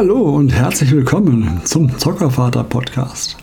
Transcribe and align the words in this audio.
Hallo 0.00 0.34
und 0.34 0.50
herzlich 0.50 0.92
willkommen 0.92 1.60
zum 1.64 1.98
Zockervater 1.98 2.64
Podcast. 2.64 3.36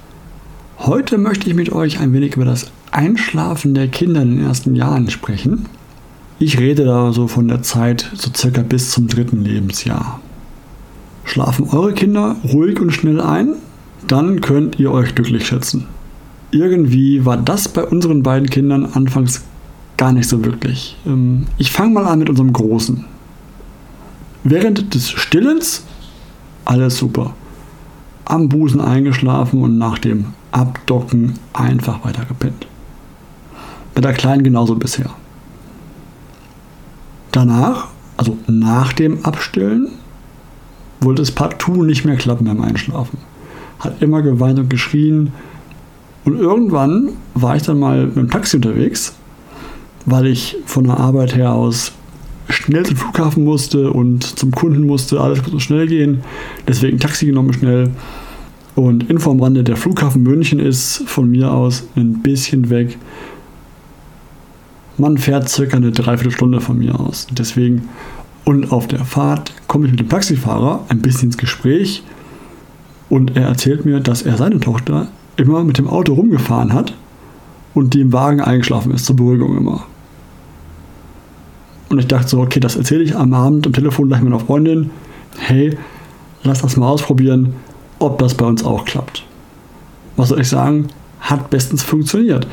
Heute 0.79 1.19
möchte 1.19 1.47
ich 1.47 1.55
mit 1.55 1.71
euch 1.71 1.99
ein 1.99 2.13
wenig 2.13 2.35
über 2.35 2.45
das 2.45 2.71
Einschlafen 2.89 3.75
der 3.75 3.89
Kinder 3.89 4.23
in 4.23 4.37
den 4.37 4.43
ersten 4.43 4.75
Jahren 4.75 5.07
sprechen. 5.11 5.67
Ich 6.39 6.57
rede 6.57 6.83
da 6.83 7.13
so 7.13 7.27
von 7.27 7.47
der 7.47 7.61
Zeit 7.61 8.09
so 8.15 8.31
circa 8.35 8.63
bis 8.63 8.89
zum 8.89 9.07
dritten 9.07 9.43
Lebensjahr. 9.43 10.19
Schlafen 11.25 11.69
eure 11.69 11.93
Kinder 11.93 12.37
ruhig 12.43 12.81
und 12.81 12.89
schnell 12.89 13.21
ein? 13.21 13.53
Dann 14.07 14.41
könnt 14.41 14.79
ihr 14.79 14.91
euch 14.91 15.13
glücklich 15.13 15.45
schätzen. 15.45 15.85
Irgendwie 16.49 17.23
war 17.23 17.37
das 17.37 17.67
bei 17.67 17.83
unseren 17.83 18.23
beiden 18.23 18.49
Kindern 18.49 18.87
anfangs 18.93 19.43
gar 19.95 20.11
nicht 20.11 20.27
so 20.27 20.43
wirklich. 20.43 20.97
Ähm, 21.05 21.45
ich 21.59 21.71
fange 21.71 21.93
mal 21.93 22.07
an 22.07 22.17
mit 22.17 22.31
unserem 22.31 22.51
Großen. 22.51 23.05
Während 24.43 24.95
des 24.95 25.11
Stillens 25.11 25.83
alles 26.67 26.97
super. 26.97 27.33
Am 28.25 28.49
Busen 28.49 28.81
eingeschlafen 28.81 29.61
und 29.61 29.77
nach 29.77 29.97
dem 29.99 30.33
Abdocken 30.51 31.39
einfach 31.53 32.03
weiter 32.03 32.25
gepennt. 32.25 32.67
Bei 33.95 34.01
der 34.01 34.13
Kleinen 34.13 34.43
genauso 34.43 34.75
bisher. 34.75 35.09
Danach, 37.31 37.87
also 38.17 38.37
nach 38.47 38.93
dem 38.93 39.23
Abstillen, 39.23 39.89
wollte 40.99 41.21
es 41.21 41.31
partout 41.31 41.83
nicht 41.83 42.05
mehr 42.05 42.17
klappen 42.17 42.45
beim 42.45 42.61
Einschlafen. 42.61 43.19
Hat 43.79 44.01
immer 44.01 44.21
geweint 44.21 44.59
und 44.59 44.69
geschrien. 44.69 45.31
Und 46.25 46.37
irgendwann 46.37 47.11
war 47.33 47.55
ich 47.55 47.63
dann 47.63 47.79
mal 47.79 48.07
mit 48.07 48.15
dem 48.17 48.29
Taxi 48.29 48.57
unterwegs, 48.57 49.13
weil 50.05 50.25
ich 50.25 50.57
von 50.65 50.83
der 50.83 50.99
Arbeit 50.99 51.35
her 51.35 51.53
aus 51.53 51.93
schnell 52.49 52.85
zum 52.85 52.95
Flughafen 52.95 53.43
musste 53.43 53.91
und 53.91 54.23
zum 54.23 54.51
Kunden 54.51 54.85
musste, 54.85 55.19
alles 55.19 55.41
muss 55.41 55.51
so 55.51 55.59
schnell 55.59 55.87
gehen. 55.87 56.21
Deswegen 56.67 56.99
Taxi 56.99 57.25
genommen 57.25 57.53
schnell. 57.53 57.91
Und 58.75 59.09
Info 59.09 59.31
am 59.31 59.41
Rande, 59.41 59.63
der 59.63 59.75
Flughafen 59.75 60.23
München 60.23 60.59
ist 60.59 61.03
von 61.07 61.29
mir 61.29 61.51
aus 61.51 61.87
ein 61.95 62.21
bisschen 62.21 62.69
weg. 62.69 62.97
Man 64.97 65.17
fährt 65.17 65.49
circa 65.49 65.77
eine 65.77 65.91
Dreiviertelstunde 65.91 66.61
von 66.61 66.77
mir 66.77 66.99
aus. 66.99 67.27
Deswegen, 67.31 67.89
und 68.45 68.71
auf 68.71 68.87
der 68.87 69.03
Fahrt 69.03 69.51
komme 69.67 69.85
ich 69.85 69.91
mit 69.91 69.99
dem 69.99 70.09
Taxifahrer 70.09 70.85
ein 70.89 71.01
bisschen 71.01 71.29
ins 71.29 71.37
Gespräch 71.37 72.03
und 73.09 73.35
er 73.35 73.47
erzählt 73.47 73.85
mir, 73.85 73.99
dass 73.99 74.21
er 74.21 74.37
seine 74.37 74.59
Tochter 74.59 75.07
immer 75.37 75.63
mit 75.63 75.77
dem 75.77 75.87
Auto 75.87 76.13
rumgefahren 76.13 76.73
hat 76.73 76.93
und 77.73 77.93
die 77.93 78.01
im 78.01 78.13
Wagen 78.13 78.41
eingeschlafen 78.41 78.91
ist, 78.91 79.05
zur 79.05 79.15
Beruhigung 79.15 79.57
immer. 79.57 79.85
Und 81.89 81.99
ich 81.99 82.07
dachte 82.07 82.27
so, 82.27 82.41
okay, 82.41 82.59
das 82.59 82.75
erzähle 82.75 83.03
ich 83.03 83.15
am 83.15 83.33
Abend 83.33 83.65
am 83.65 83.73
Telefon 83.73 84.09
gleich 84.09 84.21
meiner 84.21 84.39
Freundin. 84.39 84.89
Hey, 85.37 85.77
lass 86.43 86.61
das 86.61 86.75
mal 86.75 86.89
ausprobieren, 86.89 87.53
ob 87.99 88.19
das 88.19 88.35
bei 88.35 88.45
uns 88.45 88.63
auch 88.63 88.85
klappt. 88.85 89.23
Was 90.15 90.29
soll 90.29 90.41
ich 90.41 90.49
sagen? 90.49 90.87
Hat 91.19 91.49
bestens 91.49 91.83
funktioniert. 91.83 92.47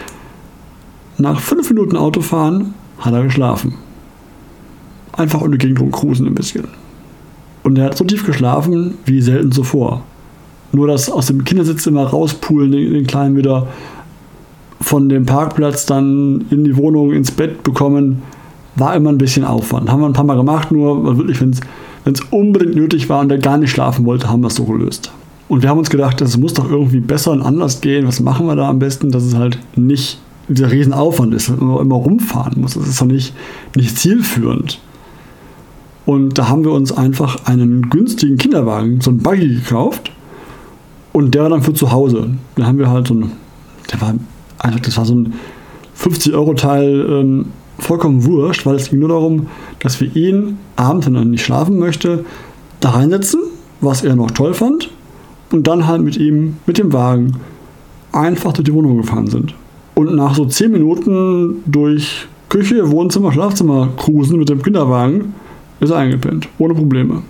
Nach 1.19 1.41
fünf 1.41 1.69
Minuten 1.71 1.97
Autofahren 1.97 2.75
hat 2.99 3.15
er 3.15 3.25
geschlafen. 3.25 3.75
Einfach 5.13 5.41
um 5.41 5.53
die 5.53 5.59
Gegend 5.59 5.81
rumcruisen 5.81 6.27
ein 6.27 6.35
bisschen. 6.35 6.69
Und 7.63 7.79
er 7.79 7.87
hat 7.87 7.97
so 7.97 8.05
tief 8.05 8.27
geschlafen 8.27 8.95
wie 9.05 9.21
selten 9.21 9.53
zuvor. 9.53 10.03
Nur 10.73 10.89
das 10.89 11.11
aus 11.11 11.27
dem 11.27 11.45
Kindersitz 11.45 11.87
immer 11.87 12.05
rauspulen, 12.05 12.73
den, 12.73 12.93
den 12.93 13.07
Kleinen 13.07 13.37
wieder 13.37 13.69
von 14.81 15.09
dem 15.09 15.25
Parkplatz 15.25 15.87
dann 15.87 16.45
in 16.51 16.65
die 16.65 16.77
Wohnung 16.77 17.13
ins 17.13 17.31
Bett 17.31 17.63
bekommen, 17.63 18.23
war 18.77 18.95
immer 18.95 19.11
ein 19.11 19.19
bisschen 19.19 19.45
Aufwand. 19.45 19.91
Haben 19.91 20.01
wir 20.01 20.07
ein 20.07 20.13
paar 20.13 20.25
Mal 20.25 20.37
gemacht, 20.37 20.73
nur 20.73 21.17
wirklich, 21.17 21.41
wenn 21.41 21.51
es 21.51 22.21
unbedingt 22.31 22.75
nötig 22.75 23.09
war 23.09 23.21
und 23.21 23.31
er 23.31 23.39
gar 23.39 23.59
nicht 23.59 23.71
schlafen 23.71 24.05
wollte, 24.05 24.29
haben 24.29 24.43
wir 24.43 24.49
es 24.49 24.57
so 24.57 24.65
gelöst. 24.65 25.13
Und 25.49 25.63
wir 25.63 25.69
haben 25.69 25.79
uns 25.79 25.91
gedacht, 25.91 26.21
es 26.21 26.37
muss 26.37 26.55
doch 26.55 26.69
irgendwie 26.71 27.01
besser 27.01 27.33
und 27.33 27.43
anders 27.43 27.81
gehen. 27.81 28.07
Was 28.07 28.21
machen 28.21 28.47
wir 28.47 28.57
da 28.57 28.69
am 28.69 28.79
besten, 28.79 29.11
dass 29.11 29.23
es 29.25 29.35
halt 29.35 29.59
nicht 29.77 30.19
dieser 30.49 30.71
Riesenaufwand 30.71 31.35
ist, 31.35 31.49
dass 31.49 31.59
man 31.59 31.79
immer 31.79 31.97
rumfahren 31.97 32.61
muss. 32.61 32.75
Das 32.75 32.89
ist 32.89 33.01
doch 33.01 33.07
nicht, 33.07 33.35
nicht 33.77 33.99
zielführend. 33.99 34.81
Und 36.07 36.39
da 36.39 36.49
haben 36.49 36.65
wir 36.65 36.73
uns 36.73 36.93
einfach 36.93 37.47
einen 37.47 37.89
günstigen 37.89 38.37
Kinderwagen, 38.37 39.01
so 39.01 39.11
einen 39.11 39.21
Buggy 39.21 39.55
gekauft. 39.55 40.11
Und 41.13 41.35
der 41.35 41.43
war 41.45 41.51
dann 41.51 41.63
für 41.63 41.73
zu 41.73 41.93
Hause. 41.93 42.31
Da 42.57 42.67
haben 42.67 42.79
wir 42.79 42.91
halt 42.91 43.09
so 43.09 43.15
ein, 43.15 43.33
der 43.91 44.01
war 44.01 44.15
einfach, 44.59 44.81
das 44.81 44.97
war 44.97 45.05
so 45.05 45.15
ein 45.15 45.33
50-Euro-Teil, 45.99 47.07
ähm, 47.09 47.47
vollkommen 47.79 48.25
wurscht, 48.25 48.67
weil 48.67 48.77
es 48.77 48.91
ging 48.91 49.01
nur 49.01 49.09
darum, 49.09 49.47
dass 49.81 50.01
wir 50.01 50.15
ihn 50.15 50.59
abends, 50.77 51.07
wenn 51.07 51.15
er 51.15 51.25
nicht 51.25 51.45
schlafen 51.45 51.79
möchte, 51.79 52.25
da 52.81 52.91
reinsetzen, 52.91 53.41
was 53.81 54.05
er 54.05 54.17
noch 54.17 54.31
toll 54.31 54.55
fand, 54.55 54.91
und 55.51 55.67
dann 55.67 55.87
halt 55.87 56.03
mit 56.03 56.17
ihm, 56.17 56.57
mit 56.67 56.79
dem 56.79 56.93
Wagen, 56.93 57.37
einfach 58.13 58.53
durch 58.53 58.65
die 58.65 58.75
Wohnung 58.75 58.97
gefahren 58.97 59.27
sind. 59.27 59.55
Und 59.95 60.15
nach 60.15 60.35
so 60.35 60.45
10 60.45 60.73
Minuten 60.73 61.63
durch 61.67 62.27
Küche, 62.49 62.91
Wohnzimmer, 62.91 63.33
Schlafzimmer 63.33 63.89
cruisen 63.97 64.39
mit 64.39 64.49
dem 64.49 64.63
Kinderwagen, 64.63 65.35
ist 65.81 65.91
er 65.91 65.99
eingepennt, 65.99 66.49
ohne 66.59 66.75
Probleme. 66.75 67.23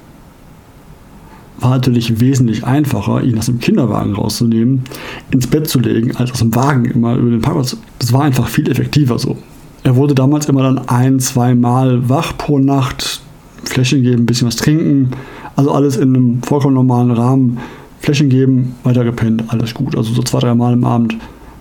War 1.60 1.70
natürlich 1.70 2.20
wesentlich 2.20 2.64
einfacher, 2.64 3.22
ihn 3.22 3.38
aus 3.38 3.46
dem 3.46 3.58
Kinderwagen 3.58 4.14
rauszunehmen, 4.14 4.84
ins 5.30 5.46
Bett 5.46 5.68
zu 5.68 5.80
legen, 5.80 6.14
als 6.16 6.32
aus 6.32 6.40
dem 6.40 6.54
Wagen 6.54 6.84
immer 6.86 7.16
über 7.16 7.30
den 7.30 7.40
Parkplatz. 7.40 7.76
Das 7.98 8.12
war 8.12 8.22
einfach 8.22 8.48
viel 8.48 8.70
effektiver 8.70 9.18
so. 9.18 9.38
Er 9.84 9.96
wurde 9.96 10.14
damals 10.14 10.48
immer 10.48 10.62
dann 10.62 10.88
ein, 10.88 11.20
zwei 11.20 11.54
Mal 11.54 12.08
wach 12.08 12.38
pro 12.38 12.58
Nacht, 12.58 13.20
Fläschchen 13.64 14.02
geben, 14.02 14.22
ein 14.22 14.26
bisschen 14.26 14.46
was 14.46 14.56
trinken, 14.56 15.10
also 15.56 15.72
alles 15.72 15.98
in 15.98 16.16
einem 16.16 16.42
vollkommen 16.42 16.74
normalen 16.74 17.10
Rahmen. 17.10 17.58
Fläschchen 18.00 18.30
geben, 18.30 18.74
weiter 18.82 19.04
gepennt, 19.04 19.44
alles 19.48 19.74
gut. 19.74 19.94
Also 19.94 20.14
so 20.14 20.22
zwei, 20.22 20.38
drei 20.38 20.54
Mal 20.54 20.72
im 20.72 20.84
Abend 20.84 21.16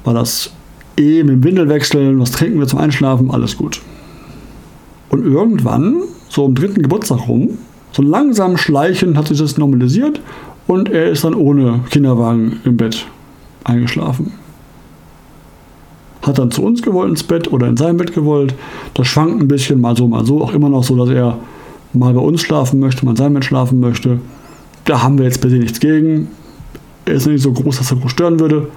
war 0.06 0.14
das 0.14 0.52
eh 0.98 1.22
mit 1.24 1.34
dem 1.34 1.44
Windel 1.44 1.68
wechseln, 1.68 2.18
was 2.20 2.32
trinken 2.32 2.60
wir 2.60 2.68
zum 2.68 2.80
Einschlafen, 2.80 3.30
alles 3.30 3.58
gut. 3.58 3.82
Und 5.10 5.26
irgendwann, 5.26 6.04
so 6.30 6.46
am 6.46 6.56
dritten 6.56 6.82
Geburtstag 6.82 7.28
rum, 7.28 7.58
so 7.92 8.02
langsam 8.02 8.56
schleichend 8.56 9.18
hat 9.18 9.28
sich 9.28 9.38
das 9.38 9.58
normalisiert 9.58 10.22
und 10.66 10.88
er 10.90 11.10
ist 11.10 11.26
dann 11.26 11.34
ohne 11.34 11.82
Kinderwagen 11.90 12.62
im 12.64 12.78
Bett 12.78 13.06
eingeschlafen 13.66 14.32
hat 16.24 16.40
dann 16.40 16.52
zu 16.52 16.64
uns 16.64 16.82
gewollt 16.82 17.10
ins 17.10 17.24
Bett 17.24 17.52
oder 17.52 17.68
in 17.68 17.78
sein 17.78 17.98
Bett 17.98 18.14
gewollt. 18.14 18.56
Das 18.94 19.08
schwankt 19.08 19.42
ein 19.42 19.48
bisschen, 19.48 19.80
mal 19.80 19.96
so, 19.96 20.08
mal 20.08 20.26
so. 20.26 20.42
Auch 20.42 20.54
immer 20.54 20.70
noch 20.70 20.84
so, 20.84 20.96
dass 20.96 21.14
er 21.14 21.38
mal 21.92 22.14
bei 22.14 22.22
uns 22.22 22.42
schlafen 22.42 22.80
möchte, 22.80 23.06
mal 23.06 23.12
in 23.12 23.18
seinem 23.18 23.36
Bett 23.36 23.46
schlafen 23.46 23.80
möchte. 23.80 24.20
Da 24.86 25.04
haben 25.04 25.18
wir 25.18 25.26
jetzt 25.26 25.42
per 25.42 25.50
se 25.50 25.58
nichts 25.58 25.80
gegen. 25.80 26.30
Er 27.06 27.16
ist 27.16 27.28
nicht 27.28 27.42
so 27.42 27.52
groß, 27.52 27.78
dass 27.78 27.92
er 27.92 27.98
groß 27.98 28.12
stören 28.12 28.40
würde. 28.40 28.68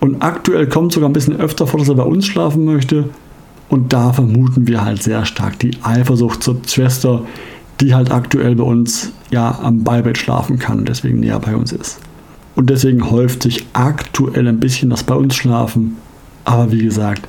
Und 0.00 0.22
aktuell 0.22 0.68
kommt 0.68 0.92
sogar 0.92 1.08
ein 1.08 1.14
bisschen 1.14 1.40
öfter 1.40 1.66
vor, 1.66 1.80
dass 1.80 1.88
er 1.88 1.94
bei 1.94 2.04
uns 2.04 2.26
schlafen 2.26 2.64
möchte. 2.64 3.04
Und 3.70 3.92
da 3.92 4.12
vermuten 4.12 4.66
wir 4.66 4.84
halt 4.84 5.02
sehr 5.02 5.24
stark 5.24 5.58
die 5.58 5.72
Eifersucht 5.82 6.42
zur 6.42 6.56
Schwester, 6.66 7.22
die 7.80 7.94
halt 7.94 8.10
aktuell 8.10 8.54
bei 8.54 8.64
uns 8.64 9.12
ja 9.30 9.58
am 9.62 9.84
Beibett 9.84 10.18
schlafen 10.18 10.58
kann, 10.58 10.84
deswegen 10.84 11.20
näher 11.20 11.38
bei 11.38 11.54
uns 11.54 11.72
ist. 11.72 11.98
Und 12.54 12.70
deswegen 12.70 13.10
häuft 13.10 13.42
sich 13.42 13.66
aktuell 13.72 14.48
ein 14.48 14.60
bisschen 14.60 14.90
das 14.90 15.04
bei 15.04 15.14
uns 15.14 15.34
Schlafen 15.34 15.96
aber 16.48 16.72
wie 16.72 16.82
gesagt, 16.82 17.28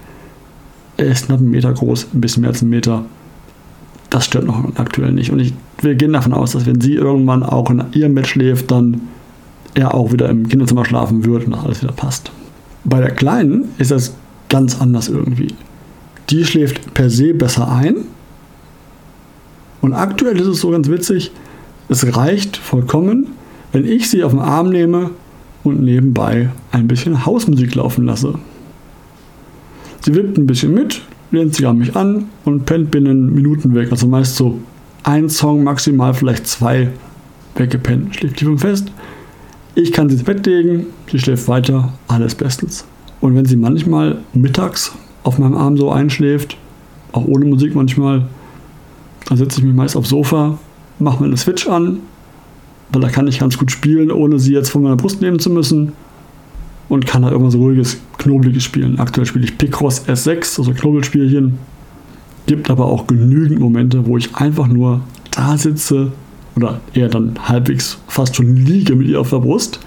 er 0.96 1.08
ist 1.08 1.26
knapp 1.26 1.40
einen 1.40 1.52
Meter 1.52 1.74
groß, 1.74 2.08
ein 2.14 2.22
bisschen 2.22 2.42
mehr 2.42 2.52
als 2.52 2.62
einen 2.62 2.70
Meter. 2.70 3.04
Das 4.10 4.26
stört 4.26 4.46
noch 4.46 4.64
aktuell 4.76 5.12
nicht. 5.12 5.30
Und 5.30 5.40
ich, 5.40 5.54
wir 5.82 5.96
gehen 5.96 6.14
davon 6.14 6.34
aus, 6.34 6.54
dass 6.54 6.66
wenn 6.66 6.80
sie 6.80 6.96
irgendwann 6.96 7.44
auch 7.44 7.70
in 7.70 7.84
ihrem 7.92 8.16
Bett 8.16 8.28
schläft, 8.28 8.72
dann 8.72 9.02
er 9.74 9.94
auch 9.94 10.14
wieder 10.14 10.30
im 10.30 10.48
Kinderzimmer 10.48 10.86
schlafen 10.86 11.26
wird 11.26 11.46
und 11.46 11.54
alles 11.54 11.84
wieder 11.84 11.92
passt. 11.92 12.32
Bei 12.86 13.02
der 13.02 13.12
Kleinen 13.12 13.66
ist 13.78 13.92
das 13.92 14.16
ganz 14.48 14.80
anders 14.80 15.10
irgendwie. 15.10 15.54
Die 16.30 16.46
schläft 16.46 16.94
per 16.94 17.10
se 17.10 17.34
besser 17.34 17.70
ein. 17.70 17.98
Und 19.82 19.94
aktuell 19.94 20.40
ist 20.40 20.48
es 20.48 20.62
so 20.62 20.72
ganz 20.72 20.90
witzig, 20.90 21.32
es 21.90 22.16
reicht 22.16 22.56
vollkommen, 22.56 23.28
wenn 23.74 23.84
ich 23.84 24.10
sie 24.10 24.24
auf 24.24 24.32
den 24.32 24.40
Arm 24.40 24.70
nehme 24.70 25.12
und 25.66 25.84
nebenbei 25.84 26.52
ein 26.72 26.88
bisschen 26.88 27.26
Hausmusik 27.26 27.76
laufen 27.76 28.06
lasse. 28.06 28.36
Sie 30.02 30.16
wippt 30.16 30.38
ein 30.38 30.48
bisschen 30.48 30.74
mit, 30.74 31.02
lehnt 31.32 31.56
sich 31.56 31.68
an 31.68 31.78
mich 31.78 31.96
an 31.96 32.26
und 32.46 32.66
pennt 32.66 32.92
binnen 32.92 33.34
Minuten 33.34 33.76
weg. 33.76 33.92
Also 33.92 34.08
meist 34.08 34.36
so 34.36 34.60
ein 35.04 35.30
Song, 35.30 35.64
maximal 35.64 36.14
vielleicht 36.14 36.48
zwei 36.48 36.90
weggepennt. 37.56 38.16
Schläft 38.16 38.38
tief 38.38 38.48
und 38.48 38.60
fest. 38.60 38.92
Ich 39.76 39.92
kann 39.92 40.10
sie 40.10 40.16
ins 40.16 40.24
Bett 40.24 40.46
legen, 40.46 40.88
sie 41.12 41.20
schläft 41.20 41.48
weiter, 41.48 41.94
alles 42.08 42.36
bestens. 42.36 42.86
Und 43.22 43.36
wenn 43.36 43.46
sie 43.46 43.56
manchmal 43.56 44.20
mittags 44.34 44.94
auf 45.24 45.38
meinem 45.38 45.56
Arm 45.56 45.78
so 45.78 45.92
einschläft, 45.92 46.58
auch 47.12 47.26
ohne 47.26 47.46
Musik 47.46 47.76
manchmal, 47.76 48.26
dann 49.28 49.38
setze 49.38 49.60
ich 49.60 49.66
mich 49.66 49.76
meist 49.76 49.96
aufs 49.96 50.10
Sofa, 50.10 50.58
mache 51.00 51.22
mir 51.22 51.28
eine 51.28 51.38
Switch 51.38 51.68
an, 51.68 52.00
weil 52.92 53.02
da 53.02 53.10
kann 53.10 53.28
ich 53.28 53.40
ganz 53.40 53.58
gut 53.58 53.72
spielen, 53.72 54.12
ohne 54.12 54.40
sie 54.40 54.54
jetzt 54.54 54.70
von 54.70 54.82
meiner 54.82 54.96
Brust 54.96 55.22
nehmen 55.22 55.40
zu 55.40 55.50
müssen 55.50 55.94
und 56.90 57.06
kann 57.06 57.22
da 57.22 57.32
irgendwas 57.32 57.56
ruhiges, 57.56 57.98
knobeliges 58.18 58.64
spielen. 58.64 59.00
Aktuell 59.00 59.26
spiele 59.26 59.46
ich 59.46 59.58
Picross 59.58 60.08
S6, 60.08 60.60
also 60.60 60.74
Knobelspielchen. 60.74 61.58
Gibt 62.48 62.70
aber 62.70 62.86
auch 62.86 63.06
genügend 63.08 63.60
Momente, 63.60 64.08
wo 64.08 64.18
ich 64.18 64.36
einfach 64.36 64.68
nur 64.68 65.02
da 65.32 65.58
sitze 65.58 66.12
oder 66.56 66.82
eher 66.94 67.08
dann 67.08 67.36
halbwegs 67.48 68.00
fast 68.08 68.36
schon 68.36 68.56
liege 68.56 68.96
mit 68.96 69.08
ihr 69.08 69.22
auf 69.22 69.30
der 69.30 69.38
Brust 69.38 69.80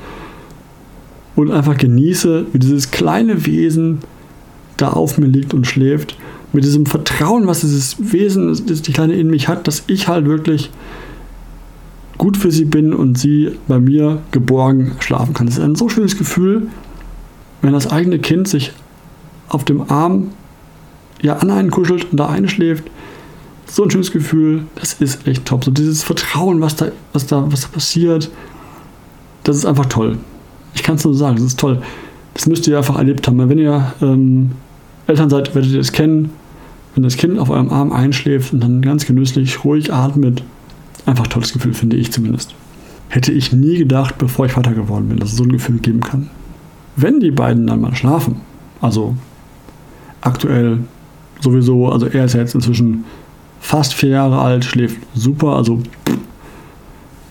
und 1.34 1.50
einfach 1.50 1.76
genieße, 1.76 2.46
wie 2.52 2.58
dieses 2.58 2.90
kleine 2.90 3.46
Wesen 3.46 3.98
da 4.76 4.90
auf 4.90 5.19
mir 5.19 5.26
liegt 5.26 5.55
und 5.55 5.66
schläft, 5.66 6.16
mit 6.52 6.64
diesem 6.64 6.87
Vertrauen, 6.87 7.46
was 7.46 7.60
dieses 7.60 8.12
Wesen, 8.12 8.48
das 8.66 8.82
die 8.82 8.93
Kleine 8.93 9.14
in 9.14 9.28
mich 9.28 9.48
hat, 9.48 9.66
dass 9.66 9.84
ich 9.87 10.08
halt 10.08 10.26
wirklich 10.26 10.70
gut 12.19 12.37
für 12.37 12.52
sie 12.52 12.66
bin 12.66 12.93
und 12.93 13.19
sie 13.19 13.52
bei 13.69 13.81
mir 13.81 14.19
geborgen 14.31 14.93
schlafen 15.00 15.34
kann. 15.34 15.46
Das 15.46 15.56
ist 15.56 15.64
ein 15.64 15.75
so 15.75 15.88
schönes 15.88 16.19
Gefühl, 16.19 16.69
wenn 17.62 17.72
das 17.72 17.90
eigene 17.90 18.18
Kind 18.18 18.48
sich 18.48 18.72
auf 19.48 19.64
dem 19.64 19.90
Arm 19.90 20.30
ja 21.20 21.36
an 21.36 21.50
einen 21.50 21.70
kuschelt 21.70 22.10
und 22.10 22.18
da 22.18 22.28
einschläft. 22.28 22.84
So 23.66 23.84
ein 23.84 23.90
schönes 23.90 24.10
Gefühl, 24.10 24.64
das 24.74 24.94
ist 24.94 25.26
echt 25.26 25.46
top. 25.46 25.64
So 25.64 25.70
dieses 25.70 26.02
Vertrauen, 26.02 26.60
was 26.60 26.76
da, 26.76 26.88
was 27.12 27.26
da, 27.26 27.50
was 27.50 27.62
da 27.62 27.68
passiert, 27.68 28.30
das 29.44 29.56
ist 29.56 29.64
einfach 29.64 29.86
toll. 29.86 30.18
Ich 30.74 30.82
kann 30.82 30.96
es 30.96 31.04
nur 31.04 31.14
sagen, 31.14 31.36
das 31.36 31.46
ist 31.46 31.60
toll. 31.60 31.80
Das 32.34 32.46
müsst 32.46 32.66
ihr 32.66 32.76
einfach 32.76 32.96
erlebt 32.96 33.26
haben. 33.26 33.48
Wenn 33.48 33.58
ihr 33.58 33.92
ähm, 34.02 34.52
Eltern 35.06 35.30
seid, 35.30 35.54
werdet 35.54 35.70
ihr 35.70 35.78
das 35.78 35.92
kennen. 35.92 36.30
Wenn 36.94 37.04
das 37.04 37.16
Kind 37.16 37.38
auf 37.38 37.50
eurem 37.50 37.70
Arm 37.70 37.92
einschläft 37.92 38.52
und 38.52 38.60
dann 38.60 38.82
ganz 38.82 39.06
genüsslich, 39.06 39.64
ruhig 39.64 39.92
atmet. 39.92 40.42
Einfach 41.06 41.26
tolles 41.26 41.52
Gefühl, 41.52 41.74
finde 41.74 41.96
ich 41.96 42.12
zumindest. 42.12 42.54
Hätte 43.08 43.32
ich 43.32 43.52
nie 43.52 43.76
gedacht, 43.78 44.18
bevor 44.18 44.46
ich 44.46 44.52
Vater 44.52 44.72
geworden 44.72 45.08
bin, 45.08 45.18
dass 45.18 45.30
es 45.30 45.36
so 45.36 45.44
ein 45.44 45.52
Gefühl 45.52 45.78
geben 45.78 46.00
kann. 46.00 46.30
Wenn 46.96 47.20
die 47.20 47.30
beiden 47.30 47.66
dann 47.66 47.80
mal 47.80 47.94
schlafen, 47.94 48.36
also 48.80 49.14
aktuell 50.20 50.80
sowieso, 51.40 51.88
also 51.88 52.06
er 52.06 52.26
ist 52.26 52.34
ja 52.34 52.40
jetzt 52.40 52.54
inzwischen 52.54 53.04
fast 53.60 53.94
vier 53.94 54.10
Jahre 54.10 54.40
alt, 54.40 54.64
schläft 54.64 54.98
super, 55.14 55.56
also 55.56 55.78
pff, 55.78 56.18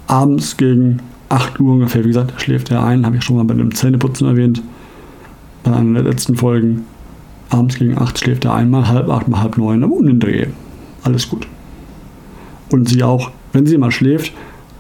abends 0.08 0.58
gegen 0.58 1.00
8 1.30 1.60
Uhr 1.60 1.74
ungefähr, 1.74 2.04
wie 2.04 2.10
gesagt, 2.10 2.42
schläft 2.42 2.72
er 2.72 2.84
ein, 2.84 3.06
habe 3.06 3.18
ich 3.18 3.24
schon 3.24 3.38
mal 3.38 3.46
bei 3.46 3.54
dem 3.54 3.74
Zähneputzen 3.74 4.28
erwähnt, 4.28 4.62
bei 5.64 5.74
einer 5.74 6.02
der 6.02 6.12
letzten 6.12 6.36
Folgen. 6.36 6.86
Abends 7.50 7.76
gegen 7.76 7.98
8 7.98 8.20
schläft 8.20 8.46
er 8.46 8.54
einmal, 8.54 8.88
halb 8.88 9.10
8 9.10 9.28
mal 9.28 9.42
halb 9.42 9.58
9, 9.58 9.84
aber 9.84 9.94
um 9.94 10.06
den 10.06 10.20
Dreh. 10.20 10.48
Alles 11.04 11.30
gut. 11.30 11.48
Und 12.70 12.90
sie 12.90 13.04
auch, 13.04 13.32
wenn 13.54 13.66
sie 13.66 13.78
mal 13.78 13.92
schläft, 13.92 14.34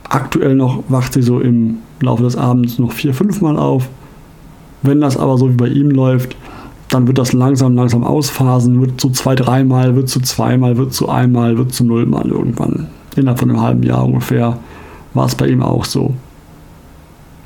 aktuell 0.08 0.56
noch 0.56 0.84
wacht 0.90 1.14
sie 1.14 1.22
so 1.22 1.40
im 1.40 1.80
Laufe 2.00 2.24
des 2.24 2.36
Abends 2.36 2.80
noch 2.80 2.92
vier, 2.92 3.14
fünf 3.14 3.42
Mal 3.42 3.58
auf. 3.58 3.90
Wenn 4.82 5.02
das 5.02 5.18
aber 5.18 5.38
so 5.38 5.50
wie 5.50 5.56
bei 5.56 5.68
ihm 5.68 5.90
läuft, 5.90 6.36
dann 6.90 7.08
wird 7.08 7.18
das 7.18 7.34
langsam, 7.34 7.76
langsam 7.76 8.04
ausphasen, 8.04 8.82
wird 8.82 9.00
zu 9.00 9.10
zwei, 9.12 9.36
dreimal, 9.36 9.96
wird 9.96 10.10
zu 10.10 10.20
zweimal, 10.20 10.78
wird 10.78 10.94
zu 10.94 11.10
einmal, 11.10 11.58
wird 11.58 11.74
zu 11.74 11.86
nullmal 11.86 12.28
irgendwann. 12.28 12.88
Innerhalb 13.16 13.40
von 13.40 13.50
einem 13.50 13.62
halben 13.62 13.84
Jahr 13.84 14.06
ungefähr 14.06 14.58
war 15.14 15.26
es 15.26 15.36
bei 15.36 15.48
ihm 15.48 15.64
auch 15.64 15.86
so. 15.86 16.14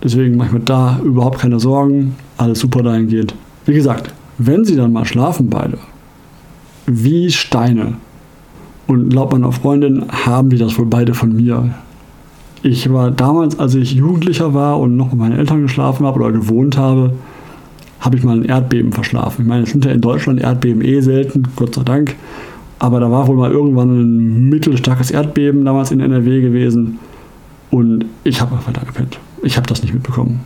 Deswegen 0.04 0.38
mache 0.38 0.48
ich 0.48 0.54
mir 0.54 0.60
da 0.60 1.00
überhaupt 1.04 1.40
keine 1.40 1.60
Sorgen. 1.60 2.16
Alles 2.38 2.60
super 2.60 2.84
dahingehend. 2.84 3.34
Wie 3.66 3.74
gesagt, 3.74 4.14
wenn 4.38 4.66
sie 4.66 4.76
dann 4.76 4.94
mal 4.94 5.06
schlafen 5.06 5.50
beide, 5.50 5.78
wie 6.86 7.32
Steine. 7.32 7.94
Und 8.88 9.14
laut 9.14 9.32
meiner 9.32 9.52
Freundin 9.52 10.06
haben 10.12 10.50
die 10.50 10.58
das 10.58 10.78
wohl 10.78 10.86
beide 10.86 11.14
von 11.16 11.36
mir. 11.36 11.74
Ich 12.68 12.92
war 12.92 13.12
damals, 13.12 13.60
als 13.60 13.76
ich 13.76 13.94
Jugendlicher 13.94 14.56
war 14.56 14.80
und 14.80 14.98
noch 14.98 15.12
mit 15.12 15.20
meinen 15.20 15.38
Eltern 15.38 15.62
geschlafen 15.62 16.04
habe 16.04 16.20
oder 16.20 16.32
gewohnt 16.32 16.78
habe, 16.78 17.14
habe 18.00 18.18
ich 18.18 18.24
mal 18.24 18.40
ein 18.40 18.46
Erdbeben 18.46 18.92
verschlafen. 18.92 19.44
Ich 19.44 19.48
meine, 19.48 19.66
es 19.66 19.70
sind 19.70 19.86
ja 19.86 19.92
in 19.92 20.02
Deutschland 20.02 20.42
Erdbeben 20.42 20.84
eh 20.84 21.00
selten, 21.00 21.44
Gott 21.56 21.76
sei 21.76 21.84
Dank. 21.84 22.16
Aber 22.80 23.00
da 23.00 23.12
war 23.12 23.28
wohl 23.28 23.36
mal 23.36 23.52
irgendwann 23.52 24.00
ein 24.00 24.50
mittelstarkes 24.50 25.12
Erdbeben 25.12 25.64
damals 25.64 25.92
in 25.92 26.00
NRW 26.00 26.42
gewesen. 26.42 26.98
Und 27.70 28.06
ich 28.24 28.42
habe 28.42 28.56
einfach 28.56 28.74
da 28.74 28.82
gepennt. 28.82 29.20
Ich 29.44 29.58
habe 29.58 29.68
das 29.68 29.84
nicht 29.84 29.94
mitbekommen. 29.94 30.40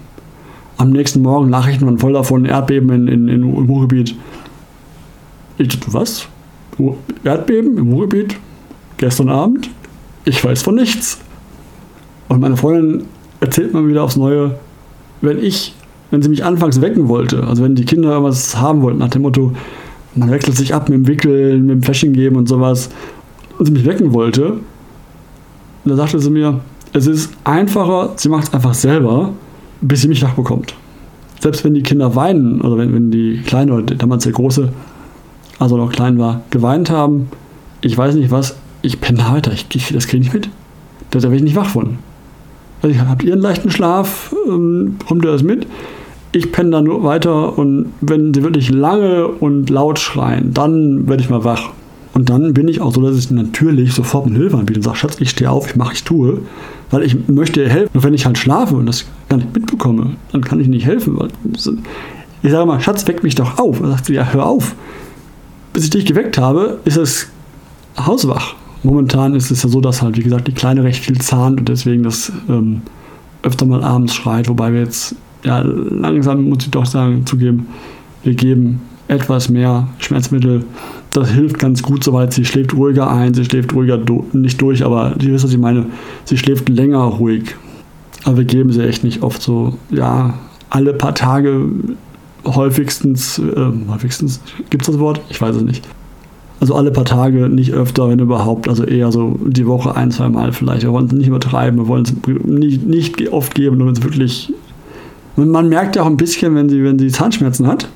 Am 0.76 0.90
nächsten 0.90 1.22
Morgen 1.22 1.50
Nachrichten 1.50 1.86
waren 1.86 2.00
voll 2.00 2.12
davon, 2.12 2.44
Erdbeben 2.44 2.90
in, 2.90 3.08
in, 3.08 3.28
in, 3.30 3.44
im 3.44 3.70
Ruhrgebiet. 3.70 4.14
Ich 5.58 5.70
dachte, 5.70 5.94
was? 5.94 6.28
Erdbeben 7.24 7.78
im 7.78 7.94
Ruhrgebiet? 7.94 8.36
Gestern 8.98 9.30
Abend? 9.30 9.70
Ich 10.26 10.44
weiß 10.44 10.64
von 10.64 10.76
nichts. 10.76 11.22
Und 12.30 12.40
meine 12.40 12.56
Freundin 12.56 13.06
erzählt 13.42 13.74
mir 13.74 13.86
wieder 13.88 14.04
aufs 14.04 14.16
Neue, 14.16 14.56
wenn 15.22 15.40
ich, 15.44 15.74
wenn 16.12 16.22
sie 16.22 16.30
mich 16.30 16.46
anfangs 16.46 16.80
wecken 16.80 17.10
wollte, 17.10 17.44
also 17.44 17.64
wenn 17.64 17.76
die 17.76 17.86
Kinder 17.86 18.12
irgendwas 18.12 18.56
haben 18.56 18.82
wollten, 18.82 19.00
nach 19.00 19.10
dem 19.10 19.24
Motto, 19.24 19.52
man 20.16 20.32
wechselt 20.32 20.56
sich 20.56 20.74
ab 20.74 20.90
mit 20.90 20.98
dem 20.98 21.08
Wickeln, 21.08 21.66
mit 21.66 21.76
dem 21.76 21.84
Fläschchen 21.84 22.14
geben 22.14 22.36
und 22.38 22.48
sowas, 22.48 22.90
und 23.58 23.66
sie 23.66 23.72
mich 23.72 23.86
wecken 23.86 24.14
wollte, 24.14 24.58
da 25.86 25.96
sagte 25.96 26.20
sie 26.20 26.30
mir, 26.30 26.62
es 26.94 27.08
ist 27.08 27.32
einfacher, 27.44 28.14
sie 28.16 28.30
macht 28.30 28.48
es 28.48 28.54
einfach 28.54 28.74
selber, 28.74 29.34
bis 29.82 30.02
sie 30.02 30.08
mich 30.08 30.22
wach 30.22 30.34
bekommt. 30.34 30.76
Selbst 31.40 31.64
wenn 31.64 31.74
die 31.74 31.84
Kinder 31.84 32.16
weinen, 32.16 32.62
oder 32.62 32.78
wenn, 32.78 32.94
wenn 32.94 33.12
die 33.12 33.42
Kleine 33.46 33.74
oder 33.74 33.96
damals 33.96 34.24
der 34.24 34.34
Große, 34.34 34.70
also 35.58 35.78
noch 35.78 35.92
klein 35.92 36.20
war, 36.20 36.42
geweint 36.52 36.90
haben, 36.90 37.30
ich 37.82 37.98
weiß 37.98 38.16
nicht 38.16 38.32
was, 38.32 38.56
ich 38.82 39.02
penne 39.02 39.26
weiter, 39.30 39.52
ich, 39.52 39.66
ich, 39.74 39.92
das 39.92 40.08
kriege 40.08 40.24
ich 40.24 40.34
nicht 40.34 40.34
mit. 40.34 40.50
Da 41.12 41.22
werde 41.22 41.36
ich 41.36 41.42
nicht 41.42 41.56
wach 41.56 41.70
von. 41.70 41.98
Also 42.82 42.96
habt 43.00 43.24
ihr 43.24 43.34
einen 43.34 43.42
leichten 43.42 43.72
Schlaf, 43.72 44.34
ähm, 44.48 44.96
kommt 45.06 45.26
ihr 45.26 45.32
das 45.32 45.44
mit? 45.44 45.68
Ich 46.32 46.52
penne 46.52 46.70
da 46.70 46.82
nur 46.82 47.04
weiter 47.04 47.58
und 47.58 47.92
wenn 48.02 48.34
sie 48.34 48.44
wirklich 48.44 48.70
lange 48.70 49.28
und 49.28 49.70
laut 49.70 50.00
schreien, 50.00 50.54
dann 50.54 51.08
werde 51.08 51.24
ich 51.24 51.30
mal 51.30 51.44
wach. 51.44 51.72
Und 52.14 52.30
dann 52.30 52.54
bin 52.54 52.68
ich 52.68 52.82
auch 52.82 52.94
so, 52.94 53.02
dass 53.02 53.18
ich 53.18 53.32
natürlich 53.32 53.94
sofort 53.94 54.28
eine 54.28 54.36
Hilfe 54.36 54.58
anbiete 54.58 54.80
und 54.80 54.84
sage, 54.84 54.98
Schatz, 54.98 55.18
ich 55.20 55.30
stehe 55.30 55.50
auf, 55.50 55.68
ich 55.68 55.76
mache, 55.76 55.94
ich 55.94 56.04
tue, 56.04 56.40
weil 56.92 57.04
ich 57.04 57.28
möchte 57.28 57.62
ihr 57.62 57.70
helfen. 57.70 57.92
Und 57.94 58.04
wenn 58.04 58.14
ich 58.14 58.26
halt 58.26 58.38
schlafe 58.38 58.76
und 58.76 58.86
das 58.86 59.06
gar 59.28 59.38
nicht 59.38 59.54
mitbekomme, 59.54 60.16
dann 60.32 60.44
kann 60.44 60.60
ich 60.60 60.68
nicht 60.68 60.86
helfen. 60.86 61.20
Weil 61.20 61.30
ich 62.42 62.52
sage 62.52 62.66
mal, 62.66 62.80
Schatz, 62.80 63.08
weck 63.08 63.24
mich 63.24 63.36
doch 63.36 63.58
auf. 63.58 63.78
Und 63.78 63.84
dann 63.84 63.92
sagt 63.92 64.06
sie, 64.06 64.16
ja, 64.16 64.28
hör 64.32 64.46
auf. 64.46 64.76
Bis 65.74 65.86
ich 65.86 65.90
dich 65.92 66.06
geweckt 66.06 66.38
habe, 66.38 66.80
ist 66.86 66.98
es 66.98 67.30
hauswach. 67.98 68.56
Momentan 68.84 69.36
ist 69.36 69.52
es 69.52 69.64
ja 69.64 69.70
so, 69.70 69.82
dass 69.82 70.02
halt, 70.02 70.18
wie 70.18 70.24
gesagt, 70.24 70.48
die 70.48 70.54
Kleine 70.54 70.84
recht 70.84 71.04
viel 71.04 71.20
zahnt 71.20 71.60
und 71.60 71.70
deswegen 71.70 72.04
das 72.04 72.32
ähm, 72.48 72.82
öfter 73.44 73.66
mal 73.66 73.84
abends 73.84 74.16
schreit, 74.16 74.48
wobei 74.48 74.74
wir 74.74 74.82
jetzt, 74.82 75.16
ja, 75.44 75.60
langsam 75.62 76.46
muss 76.46 76.64
ich 76.64 76.72
doch 76.72 76.86
sagen, 76.86 77.26
zugeben, 77.26 77.68
wir 78.24 78.34
geben 78.34 78.82
etwas 79.08 79.50
mehr 79.50 79.88
Schmerzmittel. 79.98 80.64
Das 81.12 81.32
hilft 81.32 81.58
ganz 81.58 81.82
gut, 81.82 82.04
soweit 82.04 82.34
sie 82.34 82.46
schläft 82.46 82.74
ruhiger 82.74 83.10
ein, 83.10 83.34
sie 83.34 83.44
schläft 83.44 83.74
ruhiger 83.74 83.98
do 83.98 84.26
nicht 84.34 84.62
durch, 84.62 84.86
aber 84.86 85.16
Sie 85.20 85.32
wissen, 85.32 85.46
was 85.46 85.52
ich 85.52 85.58
meine, 85.58 85.88
sie 86.26 86.38
schläft 86.38 86.70
länger 86.70 87.00
ruhig. 87.00 87.56
Aber 88.26 88.38
wir 88.38 88.46
geben 88.46 88.72
sie 88.72 88.86
echt 88.86 89.04
nicht 89.04 89.24
oft 89.24 89.42
so, 89.42 89.78
ja, 89.90 90.36
alle 90.70 90.94
paar 90.94 91.16
Tage 91.16 91.66
häufigstens, 92.46 93.40
äh, 93.40 93.72
häufigstens, 93.90 94.42
gibt 94.70 94.84
es 94.84 94.88
das 94.88 95.00
Wort? 95.00 95.22
Ich 95.30 95.42
weiß 95.42 95.56
es 95.56 95.64
nicht. 95.64 95.88
Also 96.60 96.76
alle 96.76 96.92
paar 96.92 97.06
Tage, 97.06 97.48
nicht 97.48 97.72
öfter, 97.72 98.10
wenn 98.10 98.20
überhaupt, 98.20 98.68
also 98.68 98.84
eher 98.84 99.12
so 99.12 99.40
die 99.46 99.66
Woche 99.66 99.96
ein, 99.96 100.12
zwei 100.12 100.28
Mal 100.28 100.52
vielleicht. 100.52 100.84
Wir 100.84 100.92
wollen 100.92 101.06
es 101.06 101.14
nicht 101.14 101.28
übertreiben, 101.28 101.80
wir 101.80 101.88
wollen 101.88 102.04
es 102.04 102.14
nicht, 102.46 102.86
nicht 102.86 103.30
oft 103.32 103.56
geben, 103.56 103.78
nur 103.78 103.88
wenn 103.88 103.94
es 103.94 104.04
wirklich. 104.04 104.54
Man 105.38 105.70
merkt 105.70 105.96
ja 105.96 106.02
auch 106.02 106.08
ein 106.08 106.18
bisschen, 106.18 106.56
wenn 106.56 106.68
sie, 106.68 106.84
wenn 106.84 107.00
sie 107.00 107.08
Zahnschmerzen 107.08 107.66
hat, 107.66 107.88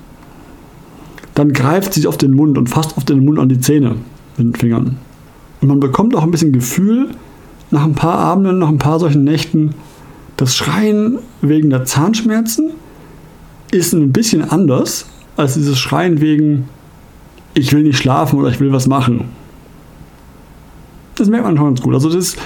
dann 1.35 1.51
greift 1.51 1.93
sie 1.93 2.07
auf 2.07 2.17
den 2.17 2.33
Mund 2.33 2.57
und 2.57 2.69
fasst 2.69 2.95
auf 2.95 3.03
den 3.03 3.25
Mund 3.25 3.37
an 3.37 3.49
die 3.49 3.59
Zähne 3.59 3.95
mit 4.37 4.47
den 4.47 4.55
Fingern. 4.55 4.97
Und 5.59 5.67
man 5.67 5.79
bekommt 5.81 6.15
auch 6.15 6.23
ein 6.23 6.31
bisschen 6.31 6.53
Gefühl, 6.53 7.09
nach 7.71 7.83
ein 7.83 7.95
paar 7.95 8.17
Abenden, 8.17 8.59
nach 8.59 8.69
ein 8.69 8.77
paar 8.77 8.99
solchen 8.99 9.23
Nächten, 9.23 9.75
das 10.37 10.55
Schreien 10.55 11.19
wegen 11.41 11.69
der 11.69 11.85
Zahnschmerzen 11.85 12.71
ist 13.71 13.93
ein 13.93 14.11
bisschen 14.11 14.49
anders 14.49 15.07
als 15.35 15.55
dieses 15.55 15.79
Schreien 15.79 16.21
wegen, 16.21 16.69
ich 17.53 17.71
will 17.73 17.83
nicht 17.83 17.97
schlafen 17.97 18.39
oder 18.39 18.49
ich 18.49 18.59
will 18.59 18.71
was 18.71 18.87
machen. 18.87 19.25
Das 21.15 21.27
merkt 21.29 21.45
man 21.45 21.55
schon 21.55 21.67
ganz 21.67 21.81
gut. 21.81 21.93
Also 21.93 22.09
das 22.09 22.17
ist 22.17 22.39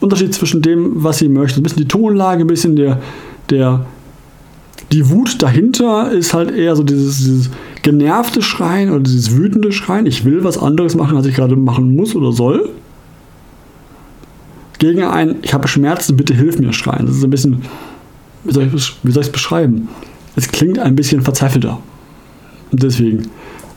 Unterschied 0.00 0.34
zwischen 0.34 0.62
dem, 0.62 1.02
was 1.02 1.18
sie 1.18 1.28
möchte. 1.28 1.60
Ein 1.60 1.62
bisschen 1.62 1.82
die 1.82 1.88
Tonlage, 1.88 2.44
ein 2.44 2.46
bisschen 2.46 2.76
der, 2.76 3.00
der 3.50 3.84
die 4.92 5.10
Wut 5.10 5.42
dahinter 5.42 6.10
ist 6.12 6.34
halt 6.34 6.50
eher 6.50 6.76
so 6.76 6.82
dieses, 6.82 7.18
dieses 7.18 7.50
genervte 7.82 8.42
Schreien 8.42 8.90
oder 8.90 9.00
dieses 9.00 9.36
wütende 9.36 9.72
Schreien. 9.72 10.06
Ich 10.06 10.24
will 10.24 10.44
was 10.44 10.58
anderes 10.58 10.94
machen, 10.94 11.16
als 11.16 11.26
ich 11.26 11.34
gerade 11.34 11.56
machen 11.56 11.96
muss 11.96 12.14
oder 12.14 12.32
soll. 12.32 12.70
Gegen 14.78 15.02
ein, 15.02 15.36
ich 15.42 15.54
habe 15.54 15.68
Schmerzen, 15.68 16.16
bitte 16.16 16.34
hilf 16.34 16.58
mir 16.58 16.72
schreien. 16.72 17.06
Das 17.06 17.16
ist 17.16 17.24
ein 17.24 17.30
bisschen, 17.30 17.62
wie 18.44 18.52
soll 18.52 18.64
ich 18.64 19.16
es 19.16 19.32
beschreiben? 19.32 19.88
Es 20.36 20.48
klingt 20.48 20.78
ein 20.78 20.96
bisschen 20.96 21.22
verzweifelter. 21.22 21.78
Deswegen. 22.72 23.28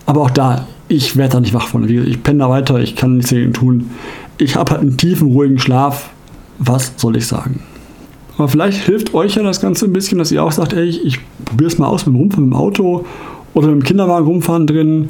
Aber 0.06 0.22
auch 0.22 0.32
da, 0.32 0.68
ich 0.88 1.18
werde 1.18 1.34
da 1.34 1.40
nicht 1.40 1.54
wach 1.54 1.68
von. 1.68 1.88
Ich 1.88 2.24
penne 2.24 2.40
da 2.40 2.50
weiter, 2.50 2.80
ich 2.80 2.96
kann 2.96 3.18
nichts 3.18 3.32
dagegen 3.32 3.54
tun. 3.54 3.90
Ich 4.38 4.56
habe 4.56 4.72
halt 4.72 4.82
einen 4.82 4.98
tiefen, 4.98 5.32
ruhigen 5.32 5.60
Schlaf. 5.60 6.10
Was 6.60 6.94
soll 6.98 7.18
ich 7.18 7.28
sagen? 7.28 7.62
Aber 8.38 8.48
vielleicht 8.48 8.84
hilft 8.86 9.14
euch 9.14 9.36
ja 9.36 9.44
das 9.44 9.62
Ganze 9.62 9.86
ein 9.86 9.94
bisschen, 9.94 10.18
dass 10.18 10.32
ihr 10.32 10.44
auch 10.44 10.52
sagt, 10.52 10.74
ey, 10.74 10.86
ich, 10.88 11.20
probiere 11.46 11.68
es 11.68 11.78
mal 11.78 11.88
aus 11.88 12.06
mit 12.06 12.16
dem 12.16 12.20
Rumfahren 12.20 12.50
mit 12.50 12.58
Auto 12.58 13.06
oder 13.54 13.68
mit 13.68 13.82
dem 13.82 13.84
Kinderwagen 13.84 14.26
rumfahren 14.26 14.68
drin. 14.68 15.10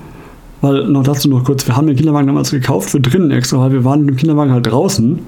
Weil, 0.61 0.87
noch 0.87 1.03
dazu 1.03 1.29
noch 1.29 1.43
kurz, 1.43 1.67
wir 1.67 1.75
haben 1.75 1.87
den 1.87 1.95
Kinderwagen 1.95 2.27
damals 2.27 2.51
gekauft 2.51 2.89
für 2.89 2.99
drinnen 2.99 3.29
extra, 3.31 3.59
weil 3.59 3.71
wir 3.71 3.83
waren 3.83 4.01
mit 4.01 4.09
dem 4.09 4.17
Kinderwagen 4.17 4.51
halt 4.51 4.65
draußen. 4.65 5.19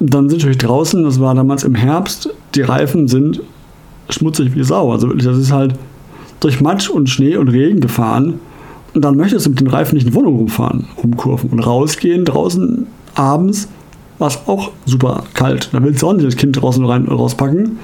dann 0.00 0.28
sind 0.28 0.38
natürlich 0.38 0.58
draußen, 0.58 1.02
das 1.04 1.20
war 1.20 1.34
damals 1.34 1.64
im 1.64 1.74
Herbst, 1.74 2.28
die 2.54 2.62
Reifen 2.62 3.08
sind 3.08 3.40
schmutzig 4.10 4.54
wie 4.54 4.64
Sau. 4.64 4.92
Also 4.92 5.08
wirklich, 5.08 5.24
das 5.24 5.38
ist 5.38 5.52
halt 5.52 5.74
durch 6.40 6.60
Matsch 6.60 6.90
und 6.90 7.08
Schnee 7.08 7.36
und 7.36 7.48
Regen 7.48 7.80
gefahren. 7.80 8.40
Und 8.94 9.04
dann 9.04 9.16
möchtest 9.16 9.46
du 9.46 9.50
mit 9.50 9.60
den 9.60 9.68
Reifen 9.68 9.94
nicht 9.94 10.06
in 10.06 10.14
Wohnung 10.14 10.36
rumfahren, 10.36 10.86
rumkurven 11.02 11.50
und 11.50 11.60
rausgehen 11.60 12.24
draußen 12.24 12.86
abends 13.14 13.68
war 14.18 14.28
es 14.28 14.38
auch 14.46 14.70
super 14.86 15.24
kalt. 15.34 15.70
Da 15.72 15.82
willst 15.82 16.02
du 16.02 16.08
auch 16.08 16.12
nicht 16.12 16.26
das 16.26 16.36
Kind 16.36 16.60
draußen 16.60 16.84
rein, 16.84 17.06
rauspacken. 17.06 17.78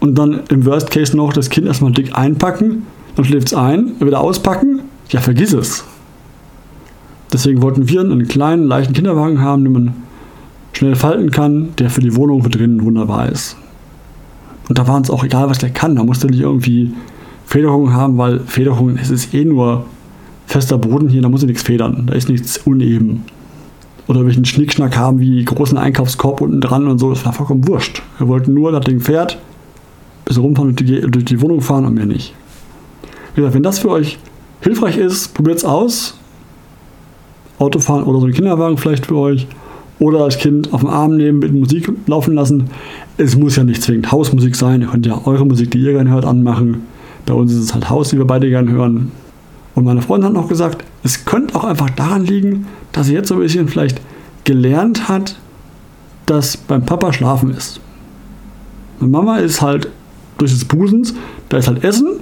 Und 0.00 0.14
dann 0.18 0.40
im 0.48 0.64
Worst 0.66 0.90
Case 0.90 1.16
noch 1.16 1.32
das 1.32 1.50
Kind 1.50 1.66
erstmal 1.66 1.92
dick 1.92 2.16
einpacken, 2.16 2.86
dann 3.16 3.24
schläft 3.24 3.48
es 3.48 3.54
ein, 3.54 3.92
wieder 4.00 4.20
auspacken. 4.20 4.80
Ja, 5.08 5.20
vergiss 5.20 5.52
es. 5.52 5.84
Deswegen 7.32 7.62
wollten 7.62 7.88
wir 7.88 8.00
einen 8.00 8.28
kleinen, 8.28 8.64
leichten 8.64 8.92
Kinderwagen 8.92 9.40
haben, 9.40 9.64
den 9.64 9.72
man 9.72 9.94
schnell 10.72 10.96
falten 10.96 11.30
kann, 11.30 11.70
der 11.78 11.90
für 11.90 12.00
die 12.00 12.14
Wohnung 12.16 12.42
drinnen 12.42 12.82
wunderbar 12.82 13.28
ist. 13.28 13.56
Und 14.68 14.78
da 14.78 14.86
war 14.86 14.96
uns 14.96 15.10
auch 15.10 15.24
egal, 15.24 15.48
was 15.48 15.58
der 15.58 15.70
kann. 15.70 15.96
Da 15.96 16.04
musste 16.04 16.26
nicht 16.26 16.40
irgendwie 16.40 16.92
Federung 17.46 17.92
haben, 17.92 18.18
weil 18.18 18.40
Federung, 18.40 18.96
es 18.96 19.10
ist 19.10 19.34
eh 19.34 19.44
nur 19.44 19.84
fester 20.50 20.78
Boden 20.78 21.08
hier, 21.08 21.22
da 21.22 21.28
muss 21.28 21.42
ich 21.42 21.48
nichts 21.48 21.62
federn. 21.62 22.04
Da 22.06 22.14
ist 22.14 22.28
nichts 22.28 22.58
uneben. 22.58 23.22
Oder 24.08 24.26
welchen 24.26 24.44
Schnickschnack 24.44 24.96
haben 24.96 25.20
wie 25.20 25.44
großen 25.44 25.78
Einkaufskorb 25.78 26.40
unten 26.40 26.60
dran 26.60 26.88
und 26.88 26.98
so. 26.98 27.10
Das 27.10 27.24
war 27.24 27.32
vollkommen 27.32 27.68
wurscht. 27.68 28.02
Wir 28.18 28.26
wollten 28.26 28.52
nur, 28.52 28.72
das 28.72 28.84
Ding 28.84 28.98
fährt, 28.98 29.38
bis 30.24 30.38
rumfahren 30.38 30.74
durch, 30.74 31.02
durch 31.08 31.24
die 31.24 31.40
Wohnung 31.40 31.60
fahren 31.60 31.84
und 31.84 31.94
mehr 31.94 32.06
nicht. 32.06 32.34
Wie 33.34 33.42
gesagt, 33.42 33.54
wenn 33.54 33.62
das 33.62 33.78
für 33.78 33.90
euch 33.90 34.18
hilfreich 34.60 34.96
ist, 34.96 35.34
probiert 35.34 35.58
es 35.58 35.64
aus. 35.64 36.18
Autofahren 37.60 38.02
oder 38.02 38.18
so 38.18 38.26
ein 38.26 38.32
Kinderwagen 38.32 38.76
vielleicht 38.76 39.06
für 39.06 39.16
euch. 39.16 39.46
Oder 40.00 40.24
das 40.24 40.38
Kind 40.38 40.72
auf 40.72 40.80
dem 40.80 40.90
Arm 40.90 41.16
nehmen, 41.16 41.38
mit 41.38 41.52
Musik 41.52 41.92
laufen 42.08 42.34
lassen. 42.34 42.70
Es 43.18 43.36
muss 43.36 43.54
ja 43.54 43.62
nicht 43.62 43.82
zwingend 43.82 44.10
Hausmusik 44.10 44.56
sein. 44.56 44.80
Ihr 44.80 44.88
könnt 44.88 45.06
ja 45.06 45.20
eure 45.26 45.46
Musik, 45.46 45.70
die 45.70 45.78
ihr 45.78 45.92
gerne 45.92 46.10
hört, 46.10 46.24
anmachen. 46.24 46.86
Bei 47.26 47.34
uns 47.34 47.52
ist 47.52 47.60
es 47.60 47.72
halt 47.72 47.88
Haus, 47.88 48.08
die 48.08 48.18
wir 48.18 48.24
beide 48.24 48.48
gerne 48.48 48.72
hören. 48.72 49.12
Und 49.74 49.84
meine 49.84 50.02
Freundin 50.02 50.28
hat 50.28 50.34
noch 50.34 50.48
gesagt, 50.48 50.84
es 51.02 51.24
könnte 51.24 51.54
auch 51.54 51.64
einfach 51.64 51.90
daran 51.90 52.24
liegen, 52.24 52.66
dass 52.92 53.06
sie 53.06 53.14
jetzt 53.14 53.28
so 53.28 53.34
ein 53.34 53.40
bisschen 53.40 53.68
vielleicht 53.68 54.00
gelernt 54.44 55.08
hat, 55.08 55.36
dass 56.26 56.56
beim 56.56 56.84
Papa 56.84 57.12
Schlafen 57.12 57.50
ist. 57.50 57.80
Meine 58.98 59.12
Mama 59.12 59.38
ist 59.38 59.62
halt 59.62 59.88
durch 60.38 60.52
des 60.52 60.64
Busens, 60.64 61.14
da 61.48 61.58
ist 61.58 61.68
halt 61.68 61.84
Essen, 61.84 62.20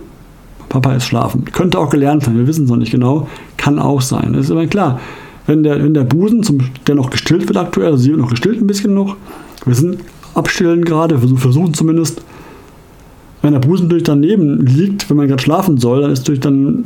Papa 0.68 0.94
ist 0.94 1.04
Schlafen. 1.04 1.44
Könnte 1.46 1.78
auch 1.78 1.90
gelernt 1.90 2.24
sein, 2.24 2.36
wir 2.36 2.46
wissen 2.46 2.64
es 2.64 2.70
noch 2.70 2.76
nicht 2.76 2.92
genau, 2.92 3.28
kann 3.56 3.78
auch 3.78 4.00
sein. 4.00 4.32
Das 4.34 4.46
ist 4.46 4.50
aber 4.50 4.66
klar, 4.66 5.00
wenn 5.46 5.62
der, 5.62 5.82
wenn 5.82 5.94
der 5.94 6.04
Busen, 6.04 6.42
zum, 6.42 6.58
der 6.86 6.94
noch 6.94 7.10
gestillt 7.10 7.48
wird 7.48 7.56
aktuell, 7.56 7.92
also 7.92 7.98
sie 7.98 8.10
wird 8.10 8.20
noch 8.20 8.30
gestillt 8.30 8.60
ein 8.60 8.66
bisschen 8.66 8.94
noch, 8.94 9.16
wir 9.64 9.74
sind 9.74 9.98
abstillen 10.34 10.84
gerade, 10.84 11.20
wir 11.20 11.36
versuchen 11.38 11.74
zumindest, 11.74 12.22
wenn 13.40 13.52
der 13.52 13.60
Busen 13.60 13.88
durch 13.88 14.02
daneben 14.02 14.64
liegt, 14.66 15.08
wenn 15.08 15.16
man 15.16 15.28
gerade 15.28 15.42
schlafen 15.42 15.78
soll, 15.78 16.02
dann 16.02 16.10
ist 16.10 16.28
durch 16.28 16.40
dann 16.40 16.84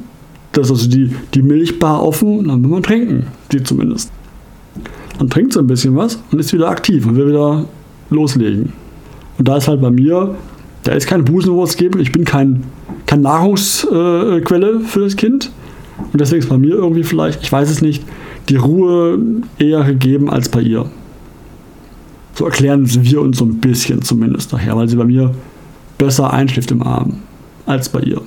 das 0.52 0.70
also 0.70 0.88
die, 0.88 1.14
die 1.34 1.42
Milchbar 1.42 2.02
offen, 2.02 2.48
dann 2.48 2.62
will 2.62 2.70
man 2.70 2.82
trinken, 2.82 3.26
die 3.50 3.62
zumindest. 3.62 4.10
Dann 5.18 5.28
trinkt 5.28 5.52
sie 5.52 5.60
ein 5.60 5.66
bisschen 5.66 5.96
was 5.96 6.22
und 6.30 6.38
ist 6.38 6.52
wieder 6.52 6.68
aktiv 6.68 7.06
und 7.06 7.16
will 7.16 7.28
wieder 7.28 7.64
loslegen. 8.10 8.72
Und 9.38 9.48
da 9.48 9.56
ist 9.56 9.68
halt 9.68 9.80
bei 9.80 9.90
mir, 9.90 10.34
da 10.84 10.92
ist 10.92 11.06
kein 11.06 11.24
Busenwurst 11.24 11.78
geben, 11.78 12.00
ich 12.00 12.12
bin 12.12 12.24
kein, 12.24 12.64
keine 13.06 13.22
Nahrungsquelle 13.22 14.80
für 14.80 15.00
das 15.00 15.16
Kind. 15.16 15.50
Und 16.12 16.20
deswegen 16.20 16.42
ist 16.42 16.48
bei 16.48 16.58
mir 16.58 16.74
irgendwie 16.74 17.04
vielleicht, 17.04 17.42
ich 17.42 17.52
weiß 17.52 17.70
es 17.70 17.80
nicht, 17.80 18.04
die 18.48 18.56
Ruhe 18.56 19.18
eher 19.58 19.84
gegeben 19.84 20.28
als 20.28 20.48
bei 20.48 20.60
ihr. 20.60 20.86
So 22.34 22.44
erklären 22.46 22.88
wir 22.88 23.20
uns 23.20 23.38
so 23.38 23.44
ein 23.44 23.58
bisschen 23.58 24.02
zumindest 24.02 24.52
daher, 24.52 24.76
weil 24.76 24.88
sie 24.88 24.96
bei 24.96 25.04
mir 25.04 25.34
besser 25.98 26.32
einschläft 26.32 26.70
im 26.70 26.82
Arm 26.82 27.18
als 27.66 27.88
bei 27.88 28.00
ihr. 28.00 28.22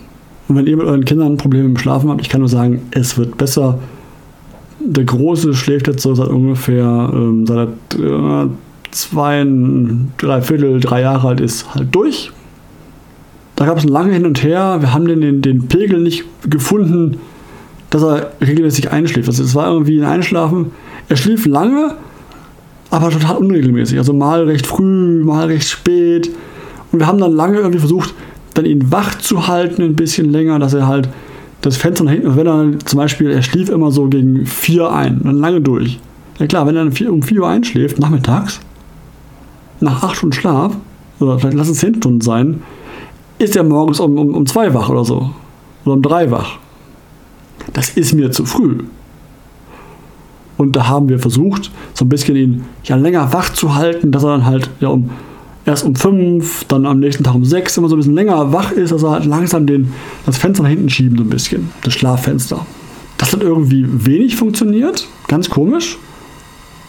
Und 0.47 0.55
wenn 0.55 0.67
ihr 0.67 0.77
mit 0.77 0.85
euren 0.85 1.05
Kindern 1.05 1.37
Probleme 1.37 1.65
im 1.65 1.77
Schlafen 1.77 2.09
habt, 2.09 2.21
ich 2.21 2.29
kann 2.29 2.41
nur 2.41 2.49
sagen, 2.49 2.81
es 2.91 3.17
wird 3.17 3.37
besser. 3.37 3.79
Der 4.79 5.03
Große 5.03 5.53
schläft 5.53 5.87
jetzt 5.87 6.03
so 6.03 6.13
seit 6.13 6.27
ungefähr, 6.27 7.09
ähm, 7.11 7.47
seit 7.47 7.69
er 7.97 8.43
äh, 8.43 8.47
zwei, 8.91 9.45
drei 10.17 10.41
Viertel, 10.41 10.79
drei 10.79 11.01
Jahre 11.01 11.29
alt 11.29 11.39
ist, 11.41 11.73
halt 11.73 11.93
durch. 11.93 12.31
Da 13.55 13.65
gab 13.65 13.77
es 13.77 13.85
ein 13.85 13.89
lange 13.89 14.13
Hin 14.13 14.25
und 14.25 14.43
Her. 14.43 14.77
Wir 14.81 14.93
haben 14.93 15.05
den, 15.05 15.21
den, 15.21 15.41
den 15.41 15.67
Pegel 15.67 16.01
nicht 16.01 16.25
gefunden, 16.47 17.17
dass 17.89 18.03
er 18.03 18.31
regelmäßig 18.41 18.91
einschläft. 18.91 19.27
Also 19.27 19.43
es 19.43 19.55
war 19.55 19.71
irgendwie 19.71 19.99
ein 19.99 20.05
Einschlafen. 20.05 20.71
Er 21.07 21.15
schlief 21.15 21.45
lange, 21.45 21.95
aber 22.89 23.09
total 23.09 23.37
unregelmäßig. 23.37 23.97
Also 23.97 24.13
mal 24.13 24.43
recht 24.43 24.67
früh, 24.67 25.23
mal 25.23 25.47
recht 25.47 25.67
spät. 25.67 26.29
Und 26.91 26.99
wir 26.99 27.07
haben 27.07 27.19
dann 27.19 27.33
lange 27.33 27.57
irgendwie 27.57 27.79
versucht, 27.79 28.13
dann 28.55 28.65
ihn 28.65 28.91
wach 28.91 29.19
zu 29.19 29.47
halten 29.47 29.83
ein 29.83 29.95
bisschen 29.95 30.31
länger, 30.31 30.57
dass 30.57 30.73
er 30.73 30.87
halt 30.87 31.07
das 31.61 31.77
Fenster 31.77 32.03
nach 32.03 32.11
hinten, 32.11 32.35
wenn 32.35 32.47
er 32.47 32.79
zum 32.79 32.97
Beispiel, 32.97 33.29
er 33.29 33.43
schlief 33.43 33.69
immer 33.69 33.91
so 33.91 34.07
gegen 34.07 34.45
4 34.45 34.91
ein, 34.91 35.21
dann 35.23 35.37
lange 35.37 35.61
durch. 35.61 35.99
Ja 36.39 36.47
klar, 36.47 36.65
wenn 36.65 36.75
er 36.75 36.83
um 36.83 37.21
4 37.21 37.41
Uhr 37.41 37.47
einschläft, 37.47 37.99
nachmittags, 37.99 38.59
nach 39.79 40.03
8 40.03 40.17
Stunden 40.17 40.33
Schlaf, 40.33 40.75
oder 41.19 41.39
vielleicht 41.39 41.57
lass 41.57 41.69
es 41.69 41.79
10 41.79 41.95
Stunden 41.95 42.21
sein, 42.21 42.61
ist 43.39 43.55
er 43.55 43.63
morgens 43.63 43.99
um, 43.99 44.17
um, 44.17 44.33
um 44.33 44.45
2 44.45 44.73
wach 44.73 44.89
oder 44.89 45.05
so. 45.05 45.31
Oder 45.83 45.95
um 45.95 46.01
3 46.01 46.31
wach. 46.31 46.57
Das 47.73 47.89
ist 47.89 48.13
mir 48.13 48.31
zu 48.31 48.45
früh. 48.45 48.83
Und 50.57 50.75
da 50.75 50.87
haben 50.87 51.09
wir 51.09 51.19
versucht, 51.19 51.71
so 51.93 52.05
ein 52.05 52.09
bisschen 52.09 52.35
ihn 52.35 52.65
ja 52.85 52.95
länger 52.95 53.33
wach 53.33 53.51
zu 53.51 53.75
halten, 53.75 54.11
dass 54.11 54.23
er 54.23 54.29
dann 54.29 54.45
halt 54.45 54.69
ja 54.79 54.87
um 54.87 55.09
erst 55.65 55.83
um 55.83 55.95
fünf, 55.95 56.63
dann 56.65 56.85
am 56.85 56.99
nächsten 56.99 57.23
Tag 57.23 57.35
um 57.35 57.43
sechs 57.43 57.77
immer 57.77 57.89
so 57.89 57.95
ein 57.95 57.99
bisschen 57.99 58.15
länger 58.15 58.53
wach 58.53 58.71
ist, 58.71 58.93
also 58.93 59.09
halt 59.09 59.25
langsam 59.25 59.65
den, 59.65 59.91
das 60.25 60.37
Fenster 60.37 60.63
nach 60.63 60.69
hinten 60.69 60.89
schieben, 60.89 61.17
so 61.17 61.23
ein 61.23 61.29
bisschen, 61.29 61.71
das 61.83 61.93
Schlaffenster. 61.93 62.65
Das 63.17 63.33
hat 63.33 63.41
irgendwie 63.41 63.85
wenig 63.87 64.35
funktioniert, 64.35 65.07
ganz 65.27 65.49
komisch. 65.49 65.97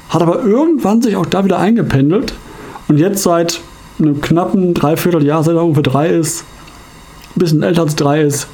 Hat 0.09 0.23
aber 0.23 0.45
irgendwann 0.45 1.03
sich 1.03 1.17
auch 1.17 1.27
da 1.27 1.45
wieder 1.45 1.59
eingependelt 1.59 2.35
und 2.89 2.99
jetzt 2.99 3.23
seit 3.23 3.61
einem 3.99 4.21
knappen 4.21 4.75
Dreivierteljahr, 4.75 5.43
seit 5.43 5.55
er 5.55 5.63
ungefähr 5.63 5.83
drei 5.83 6.09
ist, 6.09 6.45
ein 7.35 7.41
bisschen 7.41 7.63
älter 7.63 7.83
als 7.83 7.97
drei 7.97 8.23
ist, 8.23 8.47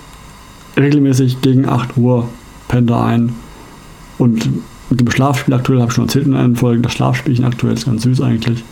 regelmäßig 0.78 1.40
gegen 1.40 1.68
8 1.68 1.96
Uhr 1.96 2.28
pennt 2.68 2.90
er 2.90 3.04
ein. 3.04 3.34
Und 4.18 4.48
mit 4.88 5.00
dem 5.00 5.10
Schlafspiel 5.10 5.52
aktuell, 5.54 5.80
habe 5.80 5.90
ich 5.90 5.94
schon 5.94 6.04
erzählt 6.04 6.26
in 6.26 6.34
einer 6.34 6.54
Folge, 6.54 6.82
das 6.82 6.92
Schlafspielchen 6.92 7.44
aktuell 7.44 7.74
ist 7.74 7.86
ganz 7.86 8.02
süß 8.02 8.20
eigentlich 8.20 8.62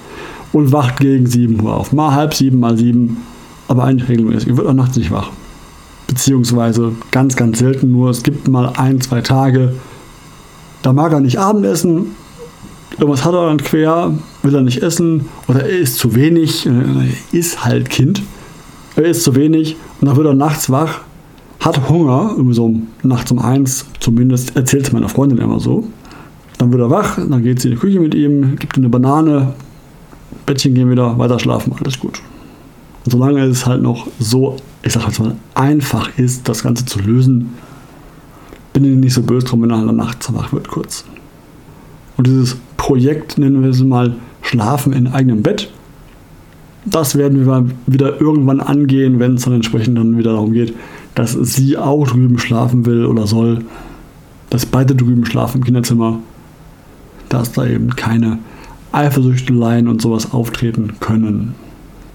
und 0.52 0.72
wacht 0.72 0.98
gegen 0.98 1.26
7 1.26 1.60
Uhr 1.60 1.76
auf. 1.76 1.92
Mal 1.92 2.12
halb 2.12 2.34
sieben, 2.34 2.60
mal 2.60 2.76
sieben, 2.76 3.18
aber 3.68 3.84
eigentlich 3.84 4.08
regelmäßig. 4.08 4.48
Ihr 4.48 4.56
wird 4.56 4.66
auch 4.66 4.74
nachts 4.74 4.96
nicht 4.96 5.10
wach. 5.10 5.30
Beziehungsweise 6.06 6.92
ganz, 7.12 7.36
ganz 7.36 7.60
selten 7.60 7.92
nur. 7.92 8.10
Es 8.10 8.22
gibt 8.22 8.48
mal 8.48 8.72
ein, 8.76 9.00
zwei 9.00 9.20
Tage, 9.20 9.74
da 10.82 10.92
mag 10.92 11.12
er 11.12 11.20
nicht 11.20 11.38
Abendessen, 11.38 12.16
irgendwas 12.92 13.24
hat 13.24 13.34
er 13.34 13.46
dann 13.46 13.58
quer, 13.58 14.12
will 14.42 14.54
er 14.54 14.62
nicht 14.62 14.82
essen 14.82 15.26
oder 15.46 15.62
er 15.62 15.78
isst 15.78 15.98
zu 15.98 16.14
wenig. 16.14 16.66
Er 16.66 16.84
ist 17.32 17.64
halt 17.64 17.90
Kind. 17.90 18.22
Er 18.96 19.04
isst 19.04 19.22
zu 19.22 19.34
wenig 19.34 19.76
und 20.00 20.08
dann 20.08 20.16
wird 20.16 20.26
er 20.26 20.34
nachts 20.34 20.70
wach, 20.70 21.00
hat 21.60 21.88
Hunger, 21.88 22.34
irgendwie 22.36 22.54
so 22.54 22.74
nachts 23.02 23.30
um 23.30 23.38
eins, 23.38 23.86
zumindest 24.00 24.56
erzählt 24.56 24.86
es 24.86 24.92
meiner 24.92 25.08
Freundin 25.08 25.38
immer 25.38 25.60
so. 25.60 25.86
Dann 26.58 26.72
wird 26.72 26.82
er 26.82 26.90
wach, 26.90 27.16
dann 27.16 27.42
geht 27.42 27.60
sie 27.60 27.68
in 27.68 27.74
die 27.74 27.80
Küche 27.80 28.00
mit 28.00 28.14
ihm, 28.14 28.56
gibt 28.56 28.76
ihm 28.76 28.82
eine 28.82 28.90
Banane, 28.90 29.54
Bettchen 30.46 30.74
gehen 30.74 30.90
wieder, 30.90 31.18
weiter 31.18 31.38
schlafen, 31.38 31.72
alles 31.78 31.98
gut. 31.98 32.20
Und 33.04 33.12
solange 33.12 33.40
es 33.44 33.66
halt 33.66 33.82
noch 33.82 34.06
so, 34.18 34.56
ich 34.82 34.92
sag 34.92 35.06
jetzt 35.06 35.20
mal, 35.20 35.36
einfach 35.54 36.16
ist, 36.18 36.48
das 36.48 36.62
Ganze 36.62 36.84
zu 36.84 36.98
lösen, 37.00 37.54
bin 38.72 38.84
ich 38.84 38.96
nicht 38.96 39.14
so 39.14 39.22
böse 39.22 39.46
drum, 39.46 39.62
wenn 39.62 39.70
er 39.70 39.82
der 39.82 39.92
Nacht 39.92 40.32
wach 40.34 40.52
wird 40.52 40.68
kurz. 40.68 41.04
Und 42.16 42.26
dieses 42.26 42.56
Projekt, 42.76 43.38
nennen 43.38 43.62
wir 43.62 43.70
es 43.70 43.82
mal, 43.82 44.14
Schlafen 44.42 44.92
in 44.92 45.06
eigenem 45.08 45.42
Bett, 45.42 45.70
das 46.84 47.16
werden 47.16 47.46
wir 47.46 47.66
wieder 47.86 48.20
irgendwann 48.20 48.60
angehen, 48.60 49.18
wenn 49.18 49.34
es 49.34 49.42
dann 49.42 49.54
entsprechend 49.54 49.98
dann 49.98 50.16
wieder 50.16 50.32
darum 50.32 50.52
geht, 50.52 50.74
dass 51.14 51.32
sie 51.32 51.76
auch 51.76 52.06
drüben 52.08 52.38
schlafen 52.38 52.86
will 52.86 53.04
oder 53.04 53.26
soll, 53.26 53.64
dass 54.48 54.66
beide 54.66 54.94
drüben 54.94 55.24
schlafen 55.26 55.58
im 55.58 55.64
Kinderzimmer, 55.64 56.18
dass 57.28 57.52
da 57.52 57.66
eben 57.66 57.94
keine 57.96 58.38
Eifersüchteleien 58.92 59.88
und 59.88 60.02
sowas 60.02 60.32
auftreten 60.32 60.94
können. 61.00 61.54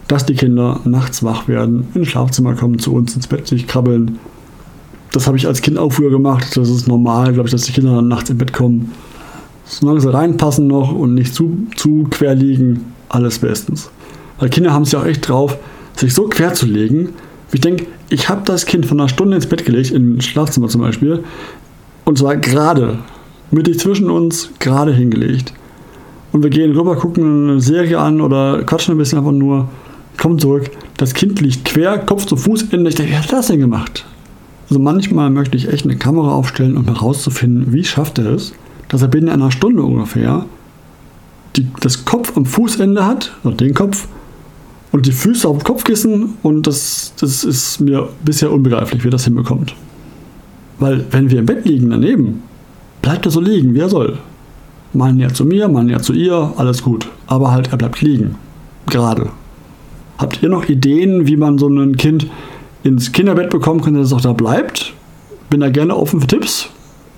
Dass 0.07 0.25
die 0.25 0.35
Kinder 0.35 0.81
nachts 0.85 1.23
wach 1.23 1.47
werden, 1.47 1.87
ins 1.93 2.09
Schlafzimmer 2.09 2.53
kommen, 2.53 2.79
zu 2.79 2.93
uns 2.93 3.15
ins 3.15 3.27
Bett 3.27 3.47
sich 3.47 3.67
krabbeln. 3.67 4.19
Das 5.11 5.27
habe 5.27 5.37
ich 5.37 5.47
als 5.47 5.61
Kind 5.61 5.77
auch 5.77 5.93
früher 5.93 6.11
gemacht. 6.11 6.55
Das 6.55 6.69
ist 6.69 6.87
normal, 6.87 7.33
glaube 7.33 7.47
ich, 7.47 7.51
dass 7.51 7.63
die 7.63 7.71
Kinder 7.71 7.95
dann 7.95 8.07
nachts 8.07 8.29
ins 8.29 8.39
Bett 8.39 8.53
kommen. 8.53 8.91
Solange 9.63 10.01
sie 10.01 10.13
reinpassen 10.13 10.67
noch 10.67 10.93
und 10.93 11.15
nicht 11.15 11.33
zu, 11.33 11.65
zu 11.75 12.07
quer 12.11 12.35
liegen, 12.35 12.93
alles 13.09 13.39
bestens. 13.39 13.89
Weil 14.39 14.49
Kinder 14.49 14.73
haben 14.73 14.83
es 14.83 14.91
ja 14.91 14.99
auch 14.99 15.05
echt 15.05 15.27
drauf, 15.27 15.57
sich 15.95 16.13
so 16.13 16.27
quer 16.27 16.53
zu 16.53 16.65
legen. 16.65 17.09
Ich 17.51 17.61
denke, 17.61 17.85
ich 18.09 18.29
habe 18.29 18.41
das 18.45 18.65
Kind 18.65 18.85
von 18.85 18.99
einer 18.99 19.09
Stunde 19.09 19.35
ins 19.35 19.47
Bett 19.47 19.65
gelegt, 19.65 19.91
im 19.91 20.21
Schlafzimmer 20.21 20.67
zum 20.67 20.81
Beispiel, 20.81 21.23
und 22.03 22.19
zwar 22.19 22.37
gerade, 22.37 22.99
mittig 23.49 23.79
zwischen 23.79 24.09
uns, 24.11 24.51
gerade 24.59 24.93
hingelegt. 24.93 25.53
Und 26.35 26.43
wir 26.43 26.49
gehen 26.49 26.75
rüber, 26.75 26.97
gucken 26.97 27.49
eine 27.49 27.61
Serie 27.61 27.97
an 27.97 28.19
oder 28.19 28.61
quatschen 28.63 28.93
ein 28.93 28.97
bisschen 28.97 29.19
einfach 29.19 29.31
nur, 29.31 29.69
kommen 30.17 30.37
zurück, 30.37 30.69
das 30.97 31.13
Kind 31.13 31.39
liegt 31.39 31.63
quer, 31.63 31.97
Kopf 31.97 32.25
zu 32.25 32.35
Fußende. 32.35 32.89
Ich 32.89 32.95
denke, 32.95 33.13
wer 33.13 33.23
hat 33.23 33.31
das 33.31 33.47
denn 33.47 33.61
gemacht? 33.61 34.05
Also 34.69 34.81
manchmal 34.81 35.29
möchte 35.29 35.55
ich 35.55 35.69
echt 35.69 35.85
eine 35.85 35.95
Kamera 35.95 36.33
aufstellen, 36.33 36.75
um 36.75 36.83
herauszufinden, 36.83 37.71
wie 37.71 37.85
schafft 37.85 38.17
er 38.17 38.33
es, 38.33 38.51
dass 38.89 39.01
er 39.01 39.07
binnen 39.07 39.29
einer 39.29 39.49
Stunde 39.49 39.81
ungefähr 39.81 40.45
die, 41.55 41.67
das 41.79 42.03
Kopf 42.03 42.35
am 42.35 42.45
Fußende 42.45 43.05
hat, 43.05 43.31
oder 43.45 43.55
den 43.55 43.73
Kopf, 43.73 44.09
und 44.91 45.05
die 45.05 45.13
Füße 45.13 45.47
auf 45.47 45.59
dem 45.59 45.63
Kopfkissen 45.63 46.33
und 46.43 46.67
das, 46.67 47.13
das 47.17 47.45
ist 47.45 47.79
mir 47.79 48.09
bisher 48.25 48.51
unbegreiflich, 48.51 49.05
wie 49.05 49.07
er 49.07 49.11
das 49.11 49.23
hinbekommt. 49.23 49.73
Weil 50.79 51.05
wenn 51.11 51.31
wir 51.31 51.39
im 51.39 51.45
Bett 51.45 51.63
liegen 51.63 51.91
daneben, 51.91 52.43
bleibt 53.01 53.25
er 53.25 53.31
so 53.31 53.39
liegen, 53.39 53.73
wie 53.73 53.79
er 53.79 53.89
soll. 53.89 54.17
Mal 54.95 55.13
näher 55.13 55.33
zu 55.33 55.45
mir, 55.45 55.67
mal 55.67 55.83
näher 55.83 56.01
zu 56.01 56.13
ihr, 56.13 56.53
alles 56.55 56.81
gut. 56.81 57.07
Aber 57.27 57.51
halt, 57.51 57.71
er 57.71 57.77
bleibt 57.77 58.01
liegen. 58.01 58.35
Gerade. 58.87 59.29
Habt 60.17 60.41
ihr 60.41 60.49
noch 60.49 60.69
Ideen, 60.69 61.27
wie 61.27 61.35
man 61.35 61.57
so 61.57 61.67
ein 61.67 61.97
Kind 61.97 62.27
ins 62.83 63.11
Kinderbett 63.11 63.49
bekommen 63.49 63.81
kann, 63.81 63.95
dass 63.95 64.07
es 64.07 64.13
auch 64.13 64.21
da 64.21 64.31
bleibt? 64.31 64.93
Bin 65.49 65.59
da 65.59 65.69
gerne 65.69 65.95
offen 65.95 66.21
für 66.21 66.27
Tipps. 66.27 66.69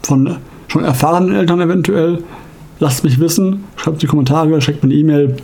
Von 0.01 0.37
schon 0.67 0.83
erfahrenen 0.83 1.35
Eltern 1.35 1.61
eventuell. 1.61 2.23
Lasst 2.79 3.03
mich 3.03 3.19
wissen. 3.19 3.65
Schreibt 3.75 4.01
die 4.01 4.07
Kommentare, 4.07 4.59
schickt 4.61 4.83
mir 4.83 4.89
eine 4.89 4.99
E-Mail. 4.99 5.37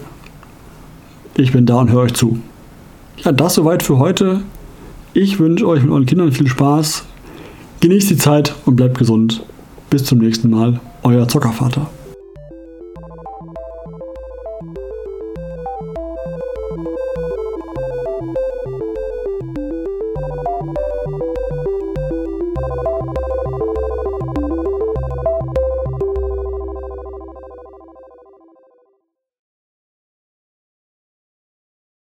Ich 1.35 1.51
bin 1.51 1.65
da 1.65 1.79
und 1.79 1.91
höre 1.91 2.01
euch 2.01 2.13
zu. 2.13 2.39
Ja, 3.23 3.31
das 3.31 3.55
soweit 3.55 3.83
für 3.83 3.99
heute. 3.99 4.41
Ich 5.13 5.39
wünsche 5.39 5.67
euch 5.67 5.83
mit 5.83 5.91
euren 5.91 6.05
Kindern 6.07 6.31
viel 6.31 6.47
Spaß. 6.47 7.05
Genießt 7.81 8.09
die 8.09 8.17
Zeit 8.17 8.55
und 8.65 8.75
bleibt 8.75 8.97
gesund. 8.97 9.43
Bis 9.89 10.03
zum 10.03 10.17
nächsten 10.19 10.49
Mal. 10.49 10.79
Euer 11.03 11.27
Zockervater. 11.27 11.89